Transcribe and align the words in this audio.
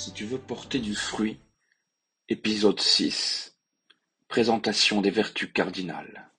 Si 0.00 0.12
tu 0.12 0.24
veux 0.24 0.38
porter 0.38 0.78
du 0.78 0.94
fruit, 0.94 1.38
épisode 2.30 2.80
6 2.80 3.54
Présentation 4.28 5.02
des 5.02 5.10
vertus 5.10 5.50
cardinales. 5.52 6.30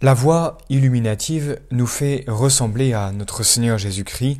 La 0.00 0.14
voie 0.14 0.58
illuminative 0.68 1.58
nous 1.72 1.88
fait 1.88 2.22
ressembler 2.28 2.92
à 2.92 3.10
notre 3.10 3.42
Seigneur 3.42 3.76
Jésus-Christ, 3.76 4.38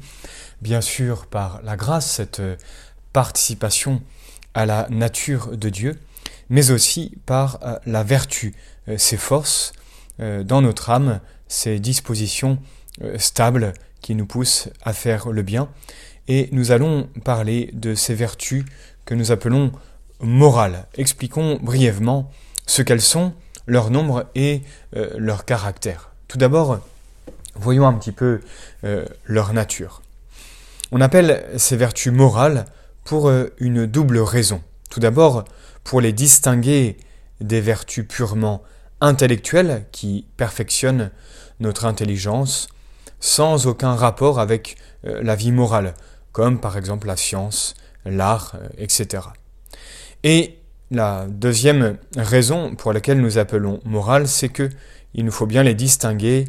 bien 0.63 0.81
sûr 0.81 1.27
par 1.27 1.61
la 1.63 1.77
grâce, 1.77 2.09
cette 2.09 2.41
participation 3.13 4.01
à 4.55 4.65
la 4.65 4.87
nature 4.89 5.57
de 5.57 5.71
Dieu, 5.71 5.99
mais 6.51 6.71
aussi 6.71 7.19
par 7.27 7.59
euh, 7.65 7.81
la 7.85 8.05
vertu, 8.05 8.55
euh, 8.87 8.97
ses 8.97 9.17
forces 9.17 9.73
euh, 10.21 10.45
dans 10.45 10.63
notre 10.63 10.89
âme, 10.91 11.21
ses 11.49 11.81
dispositions 11.81 12.61
stables 13.17 13.75
qui 14.01 14.15
nous 14.15 14.27
poussent 14.27 14.69
à 14.83 14.93
faire 14.93 15.31
le 15.31 15.43
bien. 15.43 15.69
Et 16.29 16.49
nous 16.53 16.71
allons 16.71 17.09
parler 17.25 17.71
de 17.73 17.95
ces 17.95 18.15
vertus 18.15 18.65
que 19.05 19.15
nous 19.15 19.33
appelons 19.33 19.73
morales. 20.21 20.87
Expliquons 20.95 21.59
brièvement 21.63 22.31
ce 22.67 22.83
qu'elles 22.83 23.01
sont, 23.01 23.33
leur 23.67 23.91
nombre 23.91 24.27
et 24.35 24.63
leur 25.17 25.45
caractère. 25.45 26.11
Tout 26.29 26.39
d'abord, 26.39 26.81
voyons 27.55 27.87
un 27.87 27.95
petit 27.95 28.13
peu 28.13 28.41
leur 29.25 29.53
nature. 29.55 30.03
On 30.93 31.01
appelle 31.01 31.45
ces 31.57 31.77
vertus 31.77 32.13
morales 32.13 32.67
pour 33.05 33.31
une 33.59 33.87
double 33.87 34.19
raison. 34.19 34.63
Tout 34.91 35.01
d'abord, 35.01 35.45
pour 35.85 36.01
les 36.03 36.13
distinguer 36.13 36.99
des 37.41 37.61
vertus 37.61 38.07
purement 38.07 38.63
intellectuelles 39.01 39.87
qui 39.93 40.27
perfectionnent 40.37 41.11
notre 41.61 41.85
intelligence 41.85 42.69
sans 43.21 43.67
aucun 43.67 43.95
rapport 43.95 44.39
avec 44.39 44.77
euh, 45.07 45.21
la 45.23 45.35
vie 45.35 45.53
morale, 45.53 45.95
comme 46.39 46.61
par 46.61 46.77
exemple 46.77 47.09
la 47.09 47.17
science, 47.17 47.75
l'art, 48.05 48.55
euh, 48.55 48.69
etc. 48.79 49.25
Et 50.23 50.61
la 50.93 51.27
deuxième 51.27 51.99
raison 52.17 52.77
pour 52.77 52.93
laquelle 52.93 53.21
nous 53.21 53.39
appelons 53.39 53.81
morale, 53.85 54.29
c'est 54.29 54.49
que 54.49 54.71
il 55.15 55.25
nous 55.25 55.33
faut 55.33 55.47
bien 55.47 55.65
les 55.65 55.75
distinguer 55.75 56.45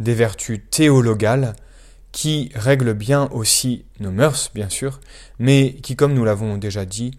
des 0.00 0.14
vertus 0.14 0.62
théologales 0.70 1.52
qui 2.10 2.52
règlent 2.54 2.94
bien 2.94 3.28
aussi 3.32 3.84
nos 4.00 4.10
mœurs, 4.10 4.50
bien 4.54 4.70
sûr, 4.70 4.98
mais 5.38 5.74
qui, 5.74 5.94
comme 5.94 6.14
nous 6.14 6.24
l'avons 6.24 6.56
déjà 6.56 6.86
dit, 6.86 7.10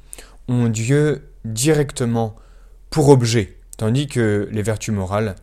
ont 0.47 0.67
Dieu 0.67 1.29
directement 1.43 2.35
pour 2.89 3.09
objet, 3.09 3.55
tandis 3.77 4.07
que 4.07 4.49
les 4.51 4.63
vertus 4.63 4.95
morales 4.95 5.35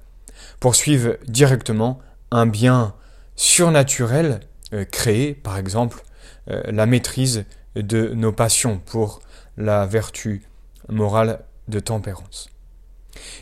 poursuivent 0.58 1.16
directement 1.28 2.00
un 2.32 2.46
bien 2.46 2.92
surnaturel 3.36 4.40
euh, 4.74 4.84
créé, 4.84 5.32
par 5.32 5.58
exemple, 5.58 6.02
la 6.46 6.86
maîtrise 6.86 7.44
de 7.76 8.08
nos 8.14 8.32
passions 8.32 8.78
pour 8.78 9.20
la 9.56 9.86
vertu 9.86 10.42
morale 10.88 11.44
de 11.68 11.80
tempérance. 11.80 12.48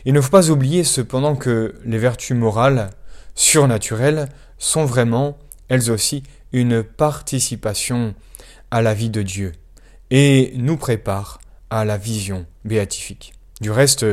Il 0.05 0.13
ne 0.13 0.21
faut 0.21 0.29
pas 0.29 0.49
oublier 0.49 0.83
cependant 0.83 1.35
que 1.35 1.75
les 1.85 1.97
vertus 1.97 2.35
morales 2.35 2.89
surnaturelles 3.35 4.29
sont 4.57 4.85
vraiment, 4.85 5.37
elles 5.69 5.89
aussi, 5.89 6.23
une 6.53 6.83
participation 6.83 8.13
à 8.69 8.81
la 8.81 8.93
vie 8.93 9.09
de 9.09 9.21
Dieu 9.21 9.53
et 10.09 10.53
nous 10.55 10.77
préparent 10.77 11.39
à 11.69 11.85
la 11.85 11.97
vision 11.97 12.45
béatifique. 12.65 13.33
Du 13.61 13.71
reste, 13.71 14.05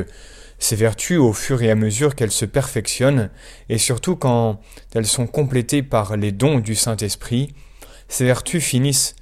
ces 0.58 0.76
vertus, 0.76 1.18
au 1.18 1.32
fur 1.32 1.62
et 1.62 1.70
à 1.70 1.74
mesure 1.74 2.14
qu'elles 2.14 2.30
se 2.30 2.44
perfectionnent, 2.44 3.30
et 3.68 3.78
surtout 3.78 4.16
quand 4.16 4.60
elles 4.94 5.06
sont 5.06 5.26
complétées 5.26 5.82
par 5.82 6.16
les 6.16 6.32
dons 6.32 6.60
du 6.60 6.74
Saint-Esprit, 6.74 7.54
ces 8.08 8.24
vertus 8.24 8.64
finissent 8.64 9.14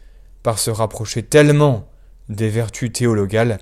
par 0.42 0.58
se 0.58 0.70
rapprocher 0.70 1.22
tellement 1.22 1.88
des 2.28 2.48
vertus 2.48 2.92
théologales 2.92 3.58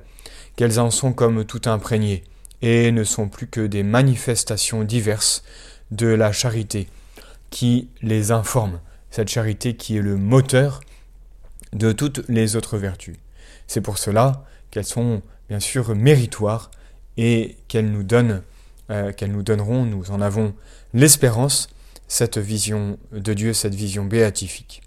qu'elles 0.56 0.78
en 0.78 0.90
sont 0.90 1.12
comme 1.12 1.44
tout 1.44 1.62
imprégnées, 1.66 2.22
et 2.62 2.92
ne 2.92 3.04
sont 3.04 3.28
plus 3.28 3.46
que 3.46 3.60
des 3.60 3.82
manifestations 3.82 4.84
diverses 4.84 5.44
de 5.90 6.06
la 6.06 6.32
charité 6.32 6.88
qui 7.50 7.88
les 8.00 8.30
informe, 8.30 8.80
cette 9.10 9.28
charité 9.28 9.76
qui 9.76 9.98
est 9.98 10.02
le 10.02 10.16
moteur 10.16 10.80
de 11.74 11.92
toutes 11.92 12.26
les 12.28 12.56
autres 12.56 12.78
vertus. 12.78 13.16
C'est 13.66 13.80
pour 13.80 13.98
cela 13.98 14.44
qu'elles 14.70 14.86
sont 14.86 15.22
bien 15.48 15.60
sûr 15.60 15.94
méritoires 15.94 16.70
et 17.16 17.56
qu'elles 17.68 17.90
nous 17.90 18.02
donnent, 18.02 18.42
euh, 18.90 19.12
qu'elles 19.12 19.32
nous 19.32 19.42
donneront, 19.42 19.84
nous 19.84 20.10
en 20.10 20.20
avons 20.20 20.54
l'espérance, 20.94 21.68
cette 22.08 22.38
vision 22.38 22.98
de 23.12 23.34
Dieu, 23.34 23.52
cette 23.52 23.74
vision 23.74 24.04
béatifique. 24.04 24.83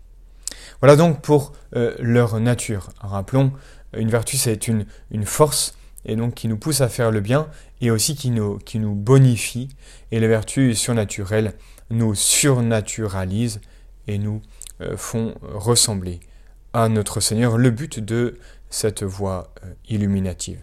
Voilà 0.81 0.95
donc 0.95 1.21
pour 1.21 1.53
euh, 1.75 1.95
leur 1.99 2.39
nature. 2.39 2.89
Rappelons, 2.99 3.51
une 3.93 4.09
vertu 4.09 4.37
c'est 4.37 4.67
une, 4.67 4.85
force 5.25 5.75
et 6.05 6.15
donc 6.15 6.35
qui 6.35 6.47
nous 6.47 6.57
pousse 6.57 6.81
à 6.81 6.89
faire 6.89 7.09
le 7.09 7.19
bien 7.19 7.47
et 7.81 7.89
aussi 7.89 8.15
qui 8.15 8.29
nous, 8.29 8.59
bonifie. 8.95 9.69
Et 10.11 10.19
les 10.19 10.27
vertus 10.27 10.77
surnaturelles 10.77 11.53
nous 11.89 12.13
surnaturalisent 12.13 13.59
et 14.07 14.17
nous 14.17 14.41
euh, 14.81 14.95
font 14.97 15.33
ressembler 15.41 16.19
à 16.73 16.89
notre 16.89 17.21
Seigneur. 17.21 17.57
Le 17.57 17.71
but 17.71 17.99
de 17.99 18.37
cette 18.69 19.01
voie 19.01 19.51
euh, 19.63 19.73
illuminative. 19.89 20.59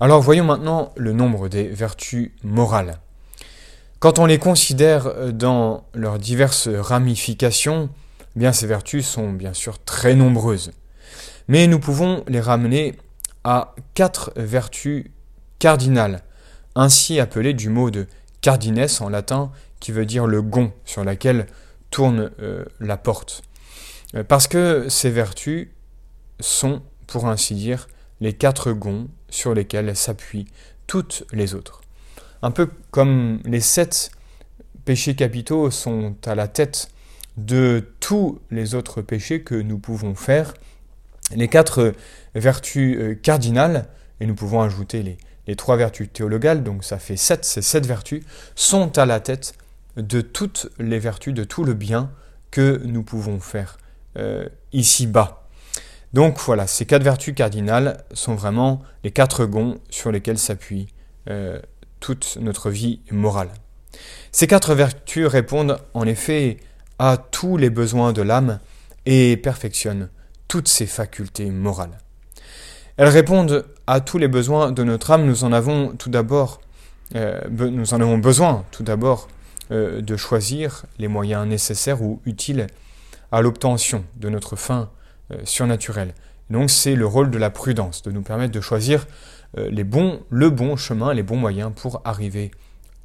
Alors 0.00 0.22
voyons 0.22 0.44
maintenant 0.44 0.92
le 0.96 1.12
nombre 1.12 1.48
des 1.48 1.68
vertus 1.68 2.30
morales. 2.42 2.98
Quand 3.98 4.20
on 4.20 4.26
les 4.26 4.38
considère 4.38 5.32
dans 5.32 5.84
leurs 5.92 6.20
diverses 6.20 6.68
ramifications, 6.68 7.90
bien 8.38 8.52
ces 8.52 8.66
vertus 8.66 9.06
sont 9.06 9.32
bien 9.32 9.52
sûr 9.52 9.78
très 9.84 10.14
nombreuses. 10.14 10.72
Mais 11.48 11.66
nous 11.66 11.78
pouvons 11.78 12.24
les 12.28 12.40
ramener 12.40 12.94
à 13.44 13.74
quatre 13.94 14.32
vertus 14.36 15.06
cardinales, 15.58 16.22
ainsi 16.74 17.20
appelées 17.20 17.54
du 17.54 17.68
mot 17.68 17.90
de 17.90 18.06
cardines 18.40 18.86
en 19.00 19.08
latin, 19.08 19.50
qui 19.80 19.92
veut 19.92 20.06
dire 20.06 20.26
le 20.26 20.42
gond 20.42 20.72
sur 20.84 21.04
laquelle 21.04 21.46
tourne 21.90 22.30
euh, 22.40 22.64
la 22.80 22.96
porte. 22.96 23.42
Parce 24.26 24.48
que 24.48 24.86
ces 24.88 25.10
vertus 25.10 25.68
sont 26.40 26.82
pour 27.08 27.26
ainsi 27.26 27.54
dire, 27.54 27.88
les 28.20 28.32
quatre 28.32 28.72
gonds 28.72 29.08
sur 29.28 29.54
lesquels 29.54 29.96
s'appuient 29.96 30.46
toutes 30.86 31.24
les 31.32 31.54
autres. 31.54 31.80
Un 32.42 32.52
peu 32.52 32.68
comme 32.92 33.40
les 33.44 33.60
sept 33.60 34.12
péchés 34.84 35.16
capitaux 35.16 35.72
sont 35.72 36.14
à 36.24 36.36
la 36.36 36.46
tête 36.46 36.90
de 37.38 37.92
tous 38.00 38.40
les 38.50 38.74
autres 38.74 39.00
péchés 39.00 39.42
que 39.42 39.54
nous 39.54 39.78
pouvons 39.78 40.14
faire, 40.14 40.54
les 41.34 41.48
quatre 41.48 41.94
vertus 42.34 42.96
euh, 42.98 43.14
cardinales, 43.14 43.86
et 44.20 44.26
nous 44.26 44.34
pouvons 44.34 44.60
ajouter 44.60 45.18
les, 45.46 45.56
trois 45.56 45.76
vertus 45.76 46.08
théologales, 46.12 46.62
donc 46.62 46.84
ça 46.84 46.98
fait 46.98 47.16
sept, 47.16 47.44
ces 47.44 47.62
sept 47.62 47.86
vertus, 47.86 48.22
sont 48.54 48.98
à 48.98 49.06
la 49.06 49.20
tête 49.20 49.54
de 49.96 50.20
toutes 50.20 50.68
les 50.78 50.98
vertus, 50.98 51.32
de 51.32 51.44
tout 51.44 51.64
le 51.64 51.74
bien 51.74 52.10
que 52.50 52.82
nous 52.84 53.02
pouvons 53.02 53.40
faire 53.40 53.78
euh, 54.18 54.48
ici-bas. 54.72 55.48
Donc 56.12 56.38
voilà, 56.40 56.66
ces 56.66 56.86
quatre 56.86 57.02
vertus 57.02 57.34
cardinales 57.34 58.04
sont 58.12 58.34
vraiment 58.34 58.82
les 59.04 59.10
quatre 59.10 59.46
gonds 59.46 59.78
sur 59.90 60.10
lesquels 60.10 60.38
s'appuie 60.38 60.88
euh, 61.30 61.60
toute 62.00 62.36
notre 62.40 62.70
vie 62.70 63.00
morale. 63.10 63.50
Ces 64.32 64.46
quatre 64.46 64.74
vertus 64.74 65.26
répondent 65.26 65.78
en 65.94 66.06
effet 66.06 66.58
à 66.98 67.16
tous 67.16 67.56
les 67.56 67.70
besoins 67.70 68.12
de 68.12 68.22
l'âme 68.22 68.58
et 69.06 69.36
perfectionnent 69.36 70.08
toutes 70.48 70.68
ses 70.68 70.86
facultés 70.86 71.50
morales. 71.50 71.98
Elles 72.96 73.08
répondent 73.08 73.64
à 73.86 74.00
tous 74.00 74.18
les 74.18 74.28
besoins 74.28 74.72
de 74.72 74.82
notre 74.82 75.12
âme. 75.12 75.24
Nous 75.24 75.44
en 75.44 75.52
avons 75.52 75.94
tout 75.96 76.10
d'abord, 76.10 76.60
euh, 77.14 77.40
nous 77.50 77.94
en 77.94 78.00
avons 78.00 78.18
besoin 78.18 78.64
tout 78.72 78.82
d'abord 78.82 79.28
euh, 79.70 80.00
de 80.00 80.16
choisir 80.16 80.84
les 80.98 81.06
moyens 81.06 81.46
nécessaires 81.46 82.02
ou 82.02 82.20
utiles 82.26 82.66
à 83.30 83.40
l'obtention 83.40 84.04
de 84.16 84.28
notre 84.28 84.56
fin 84.56 84.90
euh, 85.30 85.36
surnaturel. 85.44 86.12
Donc 86.50 86.70
c'est 86.70 86.96
le 86.96 87.06
rôle 87.06 87.30
de 87.30 87.38
la 87.38 87.50
prudence, 87.50 88.02
de 88.02 88.10
nous 88.10 88.22
permettre 88.22 88.52
de 88.52 88.60
choisir 88.60 89.06
les 89.56 89.84
bons, 89.84 90.20
le 90.28 90.50
bon 90.50 90.76
chemin, 90.76 91.14
les 91.14 91.22
bons 91.22 91.36
moyens 91.36 91.72
pour 91.74 92.02
arriver 92.04 92.50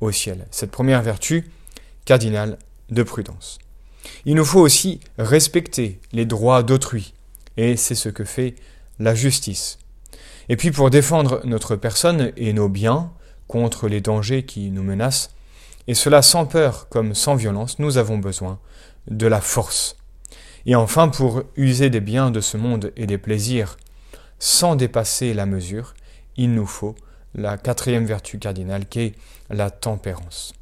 au 0.01 0.11
ciel. 0.11 0.45
Cette 0.51 0.71
première 0.71 1.01
vertu 1.01 1.49
cardinale 2.05 2.57
de 2.89 3.03
prudence. 3.03 3.59
Il 4.25 4.35
nous 4.35 4.45
faut 4.45 4.59
aussi 4.59 4.99
respecter 5.17 5.99
les 6.11 6.25
droits 6.25 6.63
d'autrui, 6.63 7.13
et 7.57 7.77
c'est 7.77 7.95
ce 7.95 8.09
que 8.09 8.23
fait 8.23 8.55
la 8.99 9.15
justice. 9.15 9.79
Et 10.49 10.57
puis 10.57 10.71
pour 10.71 10.89
défendre 10.89 11.41
notre 11.45 11.75
personne 11.75 12.31
et 12.35 12.53
nos 12.53 12.69
biens 12.69 13.11
contre 13.47 13.87
les 13.87 14.01
dangers 14.01 14.43
qui 14.43 14.71
nous 14.71 14.83
menacent, 14.83 15.31
et 15.87 15.93
cela 15.93 16.21
sans 16.21 16.45
peur 16.45 16.87
comme 16.89 17.13
sans 17.13 17.35
violence, 17.35 17.79
nous 17.79 17.97
avons 17.97 18.17
besoin 18.17 18.59
de 19.07 19.27
la 19.27 19.41
force. 19.41 19.97
Et 20.65 20.75
enfin, 20.75 21.09
pour 21.09 21.43
user 21.57 21.89
des 21.89 21.99
biens 21.99 22.31
de 22.31 22.39
ce 22.39 22.55
monde 22.55 22.93
et 22.95 23.05
des 23.05 23.17
plaisirs 23.17 23.77
sans 24.39 24.75
dépasser 24.75 25.33
la 25.33 25.45
mesure, 25.45 25.93
il 26.37 26.53
nous 26.53 26.65
faut 26.65 26.95
la 27.35 27.57
quatrième 27.57 28.05
vertu 28.05 28.39
cardinale 28.39 28.87
qui 28.87 28.99
est 29.01 29.15
la 29.49 29.71
tempérance. 29.71 30.53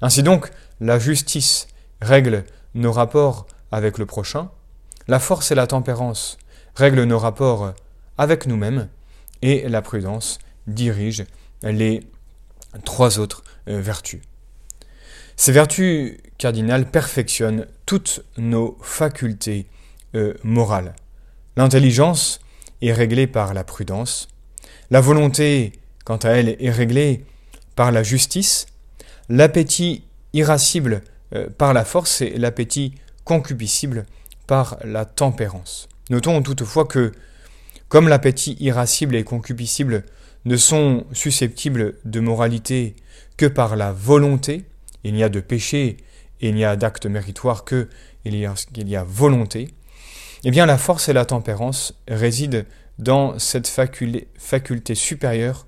Ainsi 0.00 0.22
donc, 0.22 0.50
la 0.80 0.98
justice 0.98 1.66
règle 2.00 2.44
nos 2.74 2.92
rapports 2.92 3.46
avec 3.70 3.98
le 3.98 4.06
prochain, 4.06 4.50
la 5.06 5.18
force 5.18 5.50
et 5.50 5.54
la 5.54 5.66
tempérance 5.66 6.38
règle 6.74 7.04
nos 7.04 7.18
rapports 7.18 7.72
avec 8.16 8.46
nous-mêmes 8.46 8.88
et 9.42 9.68
la 9.68 9.82
prudence 9.82 10.38
dirige 10.66 11.24
les 11.62 12.02
trois 12.84 13.18
autres 13.18 13.42
euh, 13.68 13.80
vertus. 13.80 14.20
Ces 15.36 15.52
vertus 15.52 16.18
cardinales 16.36 16.90
perfectionnent 16.90 17.66
toutes 17.86 18.24
nos 18.36 18.76
facultés 18.82 19.66
euh, 20.14 20.34
morales. 20.42 20.94
L'intelligence 21.56 22.40
est 22.82 22.92
réglée 22.92 23.26
par 23.26 23.54
la 23.54 23.64
prudence, 23.64 24.28
la 24.90 25.00
volonté, 25.00 25.72
quant 26.04 26.16
à 26.16 26.30
elle, 26.30 26.56
est 26.60 26.70
réglée 26.70 27.24
par 27.76 27.92
la 27.92 28.02
justice, 28.02 28.66
l'appétit 29.28 30.04
irascible 30.32 31.02
euh, 31.34 31.48
par 31.56 31.74
la 31.74 31.84
force 31.84 32.20
et 32.20 32.30
l'appétit 32.38 32.94
concupiscible 33.24 34.06
par 34.46 34.78
la 34.84 35.04
tempérance. 35.04 35.88
Notons 36.10 36.42
toutefois 36.42 36.86
que, 36.86 37.12
comme 37.88 38.08
l'appétit 38.08 38.56
irascible 38.60 39.14
et 39.14 39.24
concupiscible 39.24 40.04
ne 40.44 40.56
sont 40.56 41.04
susceptibles 41.12 41.96
de 42.04 42.20
moralité 42.20 42.96
que 43.36 43.46
par 43.46 43.76
la 43.76 43.92
volonté, 43.92 44.64
il 45.04 45.14
n'y 45.14 45.22
a 45.22 45.28
de 45.28 45.40
péché 45.40 45.98
et 46.40 46.48
il 46.48 46.54
n'y 46.54 46.64
a 46.64 46.76
d'acte 46.76 47.06
méritoire 47.06 47.64
que 47.64 47.88
il 48.24 48.34
y, 48.36 48.96
a, 48.96 49.04
volonté, 49.04 49.68
eh 50.44 50.50
bien 50.50 50.66
la 50.66 50.76
force 50.76 51.08
et 51.08 51.14
la 51.14 51.24
tempérance 51.24 51.94
résident 52.08 52.64
dans 52.98 53.38
cette 53.38 53.68
faculté 53.68 54.94
supérieure 54.94 55.66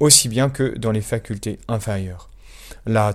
aussi 0.00 0.28
bien 0.28 0.48
que 0.48 0.76
dans 0.78 0.90
les 0.90 1.00
facultés 1.00 1.58
inférieures. 1.68 2.30
La, 2.86 3.12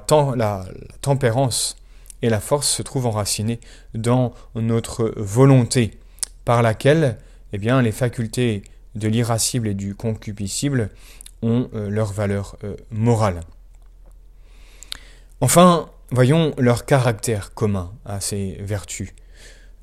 tempérance 1.01 1.75
et 2.21 2.29
la 2.29 2.39
force 2.39 2.69
se 2.69 2.81
trouvent 2.81 3.07
enracinées 3.07 3.59
dans 3.93 4.33
notre 4.55 5.13
volonté, 5.17 5.99
par 6.45 6.61
laquelle 6.61 7.17
eh 7.53 7.57
bien, 7.57 7.81
les 7.81 7.91
facultés 7.91 8.63
de 8.95 9.07
l'irascible 9.07 9.67
et 9.67 9.73
du 9.73 9.95
concupiscible 9.95 10.89
ont 11.41 11.69
euh, 11.73 11.89
leur 11.89 12.11
valeur 12.11 12.57
euh, 12.63 12.75
morale. 12.91 13.41
Enfin, 15.39 15.89
voyons 16.11 16.53
leur 16.57 16.85
caractère 16.85 17.53
commun 17.53 17.91
à 18.05 18.19
ces 18.19 18.57
vertus. 18.61 19.13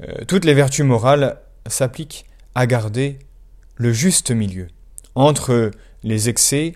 Euh, 0.03 0.25
toutes 0.27 0.45
les 0.45 0.55
vertus 0.55 0.85
morales 0.85 1.41
s'appliquent 1.67 2.27
à 2.55 2.67
garder 2.67 3.19
le 3.77 3.93
juste 3.93 4.31
milieu 4.31 4.69
entre 5.15 5.71
les 6.05 6.29
excès 6.29 6.75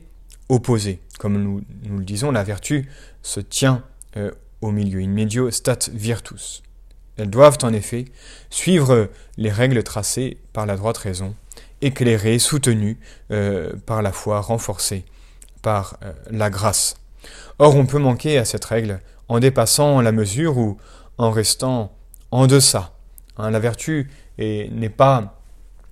opposés. 0.53 1.01
Comme 1.19 1.43
nous, 1.43 1.63
nous 1.85 1.99
le 1.99 2.05
disons, 2.05 2.31
la 2.31 2.45
vertu 2.45 2.89
se 3.23 3.41
tient 3.41 3.83
au 4.61 4.71
milieu, 4.71 5.01
in 5.01 5.09
medio 5.09 5.51
stat 5.51 5.79
virtus. 5.93 6.63
Elles 7.17 7.31
doivent 7.31 7.59
en 7.63 7.73
effet 7.73 8.07
suivre 8.51 9.09
les 9.37 9.51
règles 9.51 9.83
tracées 9.83 10.39
par 10.53 10.67
la 10.67 10.77
droite 10.77 10.99
raison 10.99 11.35
éclairé, 11.83 12.39
soutenu 12.39 12.99
euh, 13.31 13.73
par 13.87 14.03
la 14.03 14.13
foi, 14.13 14.41
renforcé 14.41 15.05
par 15.61 15.99
euh, 16.03 16.13
la 16.31 16.49
grâce. 16.49 16.97
Or, 17.59 17.77
on 17.77 17.87
peut 17.87 17.99
manquer 17.99 18.39
à 18.39 18.45
cette 18.45 18.65
règle 18.65 19.01
en 19.29 19.41
dépassant 19.41 20.01
la 20.01 20.13
mesure 20.13 20.57
ou 20.59 20.79
en 21.19 21.31
restant 21.31 21.93
en 22.31 22.47
deçà. 22.47 22.93
Hein, 23.37 23.51
la 23.51 23.59
vertu 23.59 24.11
n'est 24.39 24.89
pas 24.89 25.39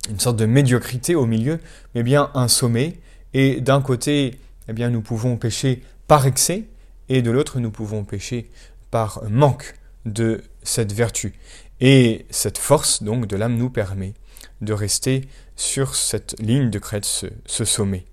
une 0.09 0.19
sorte 0.19 0.37
de 0.37 0.45
médiocrité 0.45 1.15
au 1.15 1.25
milieu, 1.25 1.59
mais 1.93 2.03
bien 2.03 2.31
un 2.33 2.47
sommet. 2.47 2.99
Et 3.33 3.61
d'un 3.61 3.81
côté, 3.81 4.39
eh 4.67 4.73
bien, 4.73 4.89
nous 4.89 5.01
pouvons 5.01 5.37
pécher 5.37 5.83
par 6.07 6.25
excès, 6.27 6.65
et 7.09 7.21
de 7.21 7.31
l'autre, 7.31 7.59
nous 7.59 7.71
pouvons 7.71 8.03
pécher 8.03 8.49
par 8.89 9.23
manque 9.29 9.75
de 10.05 10.43
cette 10.63 10.93
vertu. 10.93 11.33
Et 11.79 12.25
cette 12.29 12.57
force 12.57 13.03
donc 13.03 13.25
de 13.27 13.35
l'âme 13.35 13.55
nous 13.55 13.69
permet 13.69 14.13
de 14.61 14.73
rester 14.73 15.27
sur 15.55 15.95
cette 15.95 16.39
ligne 16.39 16.69
de 16.69 16.79
crête, 16.79 17.05
ce, 17.05 17.65
sommet 17.65 18.05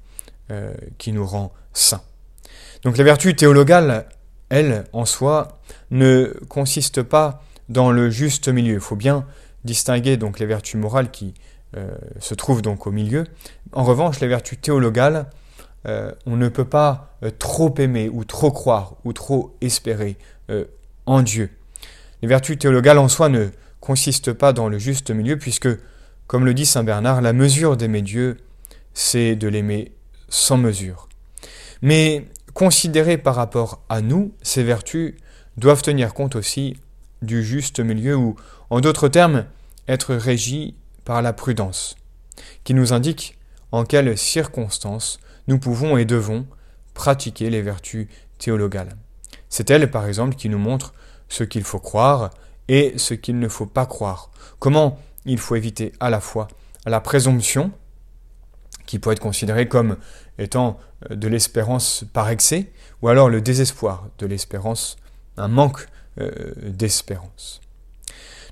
euh, 0.50 0.72
qui 0.96 1.12
nous 1.12 1.26
rend 1.26 1.52
saints. 1.72 2.02
Donc 2.82 2.96
la 2.96 3.04
vertu 3.04 3.34
théologale, 3.34 4.08
elle, 4.48 4.84
en 4.92 5.04
soi, 5.04 5.60
ne 5.90 6.34
consiste 6.48 7.02
pas 7.02 7.42
dans 7.68 7.90
le 7.90 8.10
juste 8.10 8.48
milieu. 8.48 8.74
Il 8.74 8.80
faut 8.80 8.96
bien 8.96 9.26
distinguer 9.64 10.16
donc 10.16 10.38
les 10.38 10.46
vertus 10.46 10.80
morales 10.80 11.10
qui 11.10 11.34
euh, 11.76 11.90
se 12.20 12.34
trouvent 12.34 12.62
donc 12.62 12.86
au 12.86 12.90
milieu. 12.90 13.24
En 13.72 13.84
revanche, 13.84 14.20
les 14.20 14.28
vertus 14.28 14.58
théologales, 14.60 15.28
euh, 15.86 16.12
on 16.26 16.36
ne 16.36 16.48
peut 16.48 16.64
pas 16.64 17.16
trop 17.38 17.74
aimer 17.78 18.08
ou 18.08 18.24
trop 18.24 18.50
croire 18.50 18.94
ou 19.04 19.12
trop 19.12 19.56
espérer 19.60 20.16
en 21.06 21.22
Dieu. 21.22 21.50
Les 22.22 22.28
vertus 22.28 22.58
théologales 22.58 22.98
en 22.98 23.08
soi 23.08 23.28
ne 23.28 23.48
consistent 23.80 24.32
pas 24.32 24.52
dans 24.52 24.68
le 24.68 24.78
juste 24.78 25.10
milieu 25.10 25.36
puisque 25.36 25.68
comme 26.28 26.44
le 26.44 26.52
dit 26.52 26.66
Saint 26.66 26.84
Bernard, 26.84 27.22
la 27.22 27.32
mesure 27.32 27.76
d'aimer 27.76 28.02
Dieu, 28.02 28.36
c'est 28.92 29.34
de 29.34 29.48
l'aimer 29.48 29.92
sans 30.28 30.58
mesure. 30.58 31.08
Mais 31.80 32.28
considérées 32.52 33.16
par 33.16 33.34
rapport 33.34 33.82
à 33.88 34.02
nous, 34.02 34.32
ces 34.42 34.62
vertus 34.62 35.14
doivent 35.56 35.80
tenir 35.80 36.12
compte 36.12 36.36
aussi 36.36 36.76
du 37.22 37.42
juste 37.42 37.80
milieu 37.80 38.14
ou, 38.14 38.36
en 38.68 38.80
d'autres 38.80 39.08
termes, 39.08 39.46
être 39.88 40.14
régies 40.14 40.74
par 41.04 41.22
la 41.22 41.32
prudence, 41.32 41.96
qui 42.62 42.74
nous 42.74 42.92
indique 42.92 43.38
en 43.72 43.84
quelles 43.84 44.18
circonstances 44.18 45.18
nous 45.48 45.58
pouvons 45.58 45.96
et 45.96 46.04
devons 46.04 46.46
pratiquer 46.94 47.50
les 47.50 47.62
vertus 47.62 48.06
théologales. 48.38 48.96
C'est 49.48 49.70
elle, 49.70 49.90
par 49.90 50.06
exemple, 50.06 50.36
qui 50.36 50.48
nous 50.48 50.58
montre 50.58 50.94
ce 51.28 51.42
qu'il 51.42 51.64
faut 51.64 51.80
croire 51.80 52.30
et 52.68 52.94
ce 52.96 53.14
qu'il 53.14 53.38
ne 53.38 53.48
faut 53.48 53.66
pas 53.66 53.86
croire. 53.86 54.30
Comment 54.58 54.98
il 55.24 55.38
faut 55.38 55.56
éviter 55.56 55.92
à 56.00 56.10
la 56.10 56.20
fois 56.20 56.48
la 56.86 57.00
présomption, 57.00 57.72
qui 58.86 58.98
peut 58.98 59.12
être 59.12 59.20
considérée 59.20 59.68
comme 59.68 59.96
étant 60.38 60.78
euh, 61.10 61.16
de 61.16 61.28
l'espérance 61.28 62.04
par 62.12 62.30
excès, 62.30 62.70
ou 63.02 63.08
alors 63.08 63.28
le 63.28 63.40
désespoir 63.40 64.08
de 64.18 64.26
l'espérance, 64.26 64.96
un 65.36 65.48
manque 65.48 65.86
euh, 66.20 66.52
d'espérance. 66.62 67.60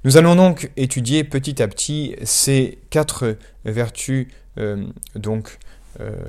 Nous 0.04 0.16
allons 0.16 0.36
donc 0.36 0.70
étudier 0.76 1.24
petit 1.24 1.62
à 1.62 1.68
petit 1.68 2.14
ces 2.22 2.78
quatre 2.90 3.36
vertus 3.64 4.28
euh, 4.58 4.86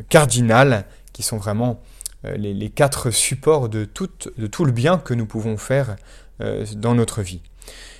cardinales 0.09 0.85
qui 1.13 1.23
sont 1.23 1.37
vraiment 1.37 1.81
les, 2.23 2.69
quatre 2.69 3.11
supports 3.11 3.69
de 3.69 3.85
tout, 3.85 4.09
le 4.37 4.71
bien 4.71 4.97
que 4.97 5.13
nous 5.13 5.25
pouvons 5.25 5.57
faire 5.57 5.95
dans 6.39 6.95
notre 6.95 7.21
vie. 7.21 7.41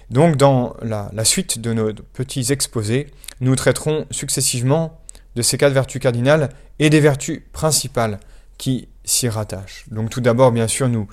Donc 0.10 0.38
dans 0.38 0.76
la, 0.82 1.26
suite 1.26 1.60
de 1.60 1.74
nos 1.74 1.94
petits 1.94 2.52
exposés, 2.52 3.08
nous 3.42 3.56
traiterons 3.56 4.06
successivement 4.12 5.02
de 5.36 5.42
ces 5.42 5.58
quatre 5.58 5.74
vertus 5.74 6.02
cardinales 6.02 6.50
et 6.80 6.90
des 6.90 7.00
vertus 7.00 7.42
principales 7.52 8.20
qui 8.58 8.88
s'y 9.04 9.28
rattachent. 9.28 9.86
Donc 9.92 10.10
tout 10.10 10.22
d'abord, 10.22 10.52
bien 10.52 10.68
sûr, 10.68 10.88
nous 10.88 11.08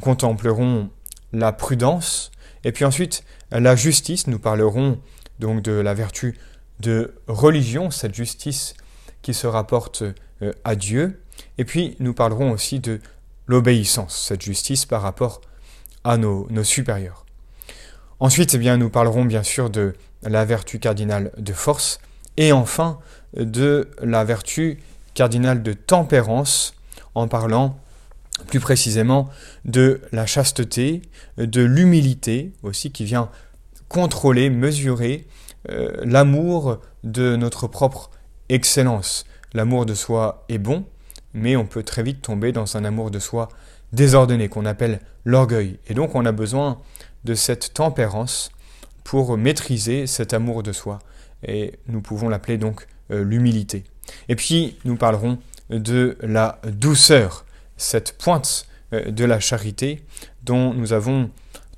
contemplerons 0.00 0.90
la 1.32 1.52
prudence, 1.52 2.30
et 2.64 2.72
puis 2.72 2.84
ensuite 2.84 3.24
la 3.50 3.76
justice, 3.76 4.26
nous 4.26 4.38
parlerons 4.38 4.98
donc 5.38 5.62
de 5.62 5.72
la 5.72 5.94
vertu 5.94 6.38
de 6.80 7.14
religion, 7.26 7.90
cette 7.90 8.14
justice 8.14 8.74
qui 9.22 9.34
se 9.34 9.46
rapporte 9.46 10.02
euh, 10.42 10.52
à 10.64 10.76
Dieu, 10.76 11.22
et 11.58 11.64
puis 11.64 11.96
nous 12.00 12.14
parlerons 12.14 12.50
aussi 12.50 12.80
de 12.80 13.00
l'obéissance, 13.46 14.26
cette 14.28 14.42
justice 14.42 14.86
par 14.86 15.02
rapport 15.02 15.40
à 16.04 16.16
nos 16.16 16.64
supérieurs. 16.64 17.24
Ensuite, 18.20 18.54
eh 18.54 18.58
bien, 18.58 18.76
nous 18.76 18.88
parlerons 18.88 19.24
bien 19.24 19.42
sûr 19.42 19.68
de 19.68 19.94
la 20.22 20.44
vertu 20.44 20.78
cardinale 20.78 21.32
de 21.38 21.52
force 21.52 21.98
et 22.36 22.52
enfin 22.52 23.00
de 23.36 23.90
la 24.00 24.24
vertu 24.24 24.78
cardinale 25.14 25.62
de 25.62 25.72
tempérance 25.72 26.74
en 27.16 27.28
parlant 27.28 27.78
plus 28.46 28.60
précisément 28.60 29.28
de 29.64 30.00
la 30.12 30.26
chasteté, 30.26 31.02
de 31.36 31.62
l'humilité 31.62 32.52
aussi 32.62 32.92
qui 32.92 33.04
vient 33.04 33.28
contrôler, 33.88 34.50
mesurer 34.50 35.26
euh, 35.68 35.90
l'amour 36.04 36.78
de 37.04 37.36
notre 37.36 37.66
propre 37.66 38.10
excellence. 38.48 39.24
L'amour 39.54 39.86
de 39.86 39.94
soi 39.94 40.44
est 40.48 40.58
bon, 40.58 40.84
mais 41.34 41.56
on 41.56 41.66
peut 41.66 41.82
très 41.82 42.02
vite 42.02 42.22
tomber 42.22 42.52
dans 42.52 42.76
un 42.76 42.84
amour 42.84 43.10
de 43.10 43.18
soi 43.18 43.48
désordonné 43.92 44.48
qu'on 44.48 44.66
appelle 44.66 45.00
l'orgueil. 45.24 45.78
Et 45.88 45.94
donc 45.94 46.14
on 46.14 46.24
a 46.24 46.32
besoin 46.32 46.80
de 47.24 47.34
cette 47.34 47.74
tempérance 47.74 48.50
pour 49.04 49.36
maîtriser 49.36 50.06
cet 50.06 50.32
amour 50.32 50.62
de 50.62 50.72
soi. 50.72 50.98
Et 51.46 51.74
nous 51.88 52.00
pouvons 52.00 52.28
l'appeler 52.28 52.58
donc 52.58 52.86
euh, 53.10 53.24
l'humilité. 53.24 53.84
Et 54.28 54.36
puis 54.36 54.78
nous 54.84 54.96
parlerons 54.96 55.38
de 55.70 56.16
la 56.20 56.60
douceur, 56.64 57.44
cette 57.76 58.16
pointe 58.18 58.66
euh, 58.92 59.10
de 59.10 59.24
la 59.24 59.40
charité 59.40 60.02
dont 60.44 60.72
nous 60.74 60.92
avons 60.92 61.30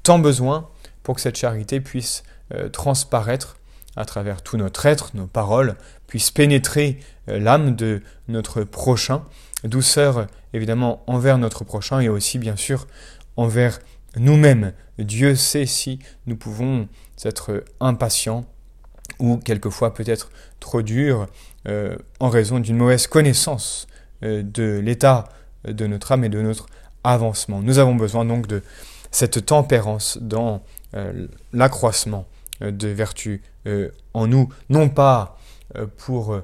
tant 0.02 0.18
besoin 0.18 0.68
pour 1.02 1.16
que 1.16 1.20
cette 1.20 1.36
charité 1.36 1.80
puisse 1.80 2.22
euh, 2.52 2.68
transparaître 2.68 3.56
à 3.96 4.04
travers 4.04 4.42
tout 4.42 4.56
notre 4.56 4.86
être, 4.86 5.10
nos 5.14 5.26
paroles, 5.26 5.76
puisse 6.14 6.30
pénétrer 6.30 7.00
l'âme 7.26 7.74
de 7.74 8.00
notre 8.28 8.62
prochain. 8.62 9.24
Douceur 9.64 10.28
évidemment 10.52 11.02
envers 11.08 11.38
notre 11.38 11.64
prochain 11.64 11.98
et 11.98 12.08
aussi 12.08 12.38
bien 12.38 12.54
sûr 12.54 12.86
envers 13.36 13.80
nous-mêmes. 14.14 14.74
Dieu 14.96 15.34
sait 15.34 15.66
si 15.66 15.98
nous 16.26 16.36
pouvons 16.36 16.86
être 17.24 17.64
impatients 17.80 18.44
ou 19.18 19.38
quelquefois 19.38 19.92
peut-être 19.92 20.30
trop 20.60 20.82
dur 20.82 21.26
en 22.20 22.28
raison 22.28 22.60
d'une 22.60 22.76
mauvaise 22.76 23.08
connaissance 23.08 23.88
de 24.22 24.78
l'état 24.78 25.24
de 25.64 25.88
notre 25.88 26.12
âme 26.12 26.22
et 26.22 26.28
de 26.28 26.40
notre 26.40 26.66
avancement. 27.02 27.60
Nous 27.60 27.80
avons 27.80 27.96
besoin 27.96 28.24
donc 28.24 28.46
de 28.46 28.62
cette 29.10 29.46
tempérance 29.46 30.16
dans 30.20 30.62
l'accroissement 31.52 32.28
de 32.60 32.86
vertus 32.86 33.40
en 34.12 34.28
nous, 34.28 34.48
non 34.68 34.88
pas 34.88 35.40
pour 35.98 36.40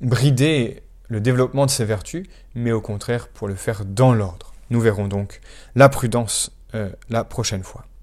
brider 0.00 0.82
le 1.08 1.20
développement 1.20 1.66
de 1.66 1.70
ces 1.70 1.84
vertus, 1.84 2.26
mais 2.54 2.72
au 2.72 2.80
contraire 2.80 3.28
pour 3.28 3.48
le 3.48 3.54
faire 3.54 3.84
dans 3.84 4.12
l'ordre. 4.12 4.52
Nous 4.70 4.80
verrons 4.80 5.08
donc 5.08 5.40
la 5.74 5.88
prudence 5.88 6.52
euh, 6.74 6.90
la 7.08 7.24
prochaine 7.24 7.62
fois. 7.62 7.86